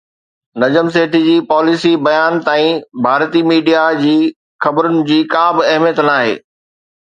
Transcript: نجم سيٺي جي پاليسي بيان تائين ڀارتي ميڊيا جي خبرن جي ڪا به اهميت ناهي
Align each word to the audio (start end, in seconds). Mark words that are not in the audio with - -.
نجم 0.61 0.87
سيٺي 0.95 1.19
جي 1.27 1.35
پاليسي 1.51 1.91
بيان 2.07 2.39
تائين 2.47 2.81
ڀارتي 3.05 3.45
ميڊيا 3.53 3.85
جي 4.01 4.17
خبرن 4.67 4.99
جي 5.13 5.21
ڪا 5.37 5.45
به 5.61 5.71
اهميت 5.77 6.05
ناهي 6.11 6.37